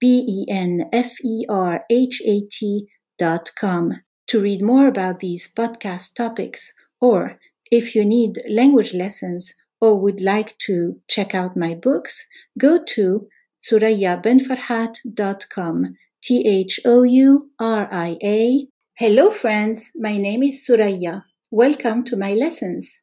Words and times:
B 0.00 0.24
E 0.26 0.46
N 0.50 0.88
F 0.92 1.12
E 1.22 1.44
R 1.48 1.84
H 1.90 2.22
A 2.26 2.40
T 2.50 2.88
dot 3.18 3.50
com. 3.58 4.00
To 4.28 4.40
read 4.40 4.62
more 4.62 4.86
about 4.86 5.18
these 5.18 5.52
podcast 5.52 6.14
topics, 6.14 6.72
or 7.00 7.38
if 7.70 7.94
you 7.94 8.04
need 8.04 8.40
language 8.48 8.94
lessons 8.94 9.54
or 9.80 9.98
would 9.98 10.20
like 10.20 10.56
to 10.58 11.00
check 11.08 11.34
out 11.34 11.56
my 11.56 11.74
books, 11.74 12.26
go 12.58 12.78
to 12.94 13.26
thouriabenferhat.com. 13.68 15.96
T 16.22 16.46
H 16.46 16.80
O 16.84 17.02
U 17.02 17.50
R 17.58 17.88
I 17.90 18.18
A. 18.22 18.66
Hello, 18.96 19.30
friends. 19.30 19.90
My 19.94 20.16
name 20.16 20.42
is 20.42 20.64
Thouria. 20.66 21.24
Welcome 21.50 22.04
to 22.04 22.16
my 22.16 22.34
lessons. 22.34 23.00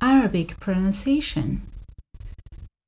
Arabic 0.00 0.58
pronunciation. 0.60 1.62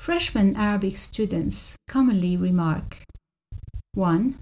Freshman 0.02 0.56
Arabic 0.56 0.96
students 0.96 1.76
commonly 1.86 2.36
remark 2.36 3.04
1. 3.94 4.36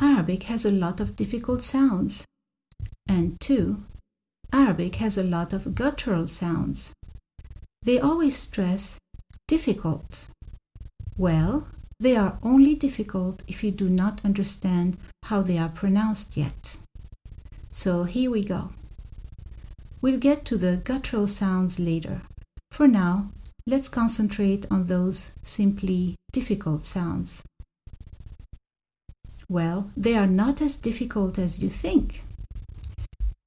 Arabic 0.00 0.44
has 0.44 0.64
a 0.64 0.70
lot 0.70 1.00
of 1.00 1.16
difficult 1.16 1.64
sounds. 1.64 2.24
And 3.08 3.34
2. 3.40 3.82
Arabic 4.52 4.94
has 5.02 5.18
a 5.18 5.24
lot 5.24 5.52
of 5.52 5.74
guttural 5.74 6.28
sounds. 6.28 6.92
They 7.82 7.98
always 7.98 8.36
stress 8.36 9.00
difficult. 9.48 10.30
Well, 11.16 11.66
they 11.98 12.14
are 12.14 12.38
only 12.44 12.76
difficult 12.76 13.42
if 13.48 13.64
you 13.64 13.72
do 13.72 13.88
not 13.90 14.24
understand 14.24 14.96
how 15.24 15.42
they 15.42 15.58
are 15.58 15.70
pronounced 15.70 16.36
yet. 16.36 16.76
So 17.68 18.04
here 18.04 18.30
we 18.30 18.44
go. 18.44 18.70
We'll 20.00 20.20
get 20.20 20.44
to 20.44 20.56
the 20.56 20.76
guttural 20.76 21.26
sounds 21.26 21.80
later. 21.80 22.22
For 22.70 22.86
now, 22.86 23.30
let's 23.66 23.88
concentrate 23.88 24.66
on 24.70 24.86
those 24.86 25.32
simply 25.42 26.16
difficult 26.32 26.84
sounds. 26.84 27.42
Well, 29.48 29.90
they 29.96 30.16
are 30.16 30.26
not 30.26 30.60
as 30.60 30.76
difficult 30.76 31.38
as 31.38 31.62
you 31.62 31.68
think. 31.68 32.22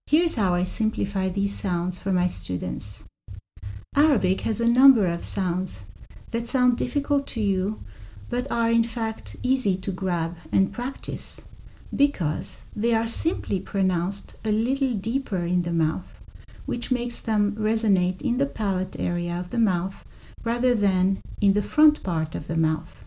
Here's 0.08 0.36
how 0.36 0.54
I 0.54 0.64
simplify 0.64 1.30
these 1.30 1.54
sounds 1.54 2.00
for 2.00 2.12
my 2.12 2.28
students. 2.28 3.04
Arabic 3.96 4.42
has 4.42 4.62
a 4.62 4.72
number 4.72 5.08
of 5.08 5.24
sounds 5.24 5.86
that 6.32 6.48
sound 6.48 6.78
difficult 6.78 7.28
to 7.28 7.42
you 7.42 7.80
but 8.30 8.52
are 8.52 8.70
in 8.70 8.84
fact 8.84 9.38
easy 9.44 9.78
to 9.78 9.92
grab 9.92 10.36
and 10.52 10.74
practice 10.74 11.42
because 11.96 12.62
they 12.76 12.94
are 12.94 13.08
simply 13.08 13.60
pronounced 13.60 14.36
a 14.46 14.52
little 14.52 14.94
deeper 14.94 15.38
in 15.38 15.62
the 15.62 15.72
mouth, 15.72 16.17
which 16.68 16.92
makes 16.92 17.20
them 17.20 17.56
resonate 17.56 18.22
in 18.22 18.38
the 18.38 18.46
palate 18.46 18.96
area 19.00 19.34
of 19.34 19.50
the 19.50 19.58
mouth 19.58 20.06
rather 20.44 20.76
than 20.76 21.20
in 21.42 21.54
the 21.54 21.64
front 21.64 22.04
part 22.04 22.36
of 22.36 22.48
the 22.48 22.56
mouth. 22.56 23.04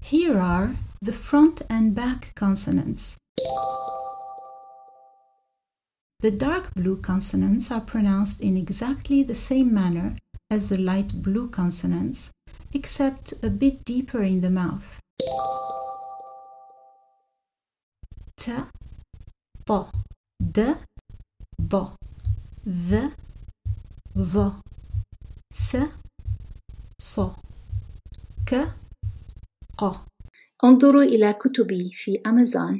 Here 0.00 0.38
are 0.38 0.76
the 1.02 1.12
front 1.12 1.62
and 1.68 1.94
back 1.94 2.32
consonants. 2.34 3.18
The 6.20 6.30
dark 6.30 6.72
blue 6.74 6.98
consonants 6.98 7.70
are 7.72 7.80
pronounced 7.80 8.40
in 8.40 8.56
exactly 8.56 9.24
the 9.24 9.34
same 9.34 9.74
manner 9.74 10.16
as 10.48 10.68
the 10.68 10.78
light 10.78 11.20
blue 11.20 11.48
consonants, 11.48 12.30
except 12.72 13.34
a 13.42 13.50
bit 13.50 13.84
deeper 13.84 14.22
in 14.22 14.40
the 14.40 14.50
mouth. 14.50 15.00
T, 18.36 18.52
T, 19.66 19.72
د 20.56 20.58
ض 21.70 21.74
ذ 22.88 22.90
ظ 24.32 24.34
س 25.66 25.68
ص. 27.12 27.14
ك 28.48 28.50
ق. 29.80 29.82
انظروا 30.64 31.02
إلى 31.02 31.32
كتبي 31.32 31.90
في 31.94 32.20
أمازون. 32.26 32.74